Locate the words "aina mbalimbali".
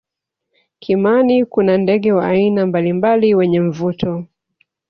2.27-3.35